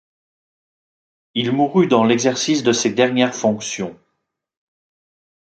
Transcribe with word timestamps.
Il 1.35 1.51
mourut 1.51 1.85
dans 1.85 2.03
l'exercice 2.03 2.63
de 2.63 2.73
ces 2.73 2.89
dernières 2.89 3.35
fonctions. 3.35 3.95